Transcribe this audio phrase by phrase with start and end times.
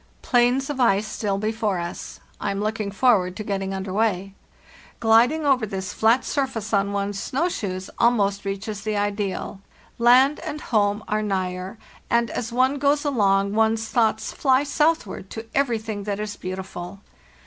[0.15, 2.19] * Plains of ice still before us.
[2.39, 4.33] I am looking forward to getting under way.
[4.99, 9.61] Gliding over this flat surface on one's snow shoes almost reaches the ideal;
[9.99, 11.77] land and home are nigher,
[12.09, 17.01] and as one goes along one's thoughts fly southward to everything that is beautiful.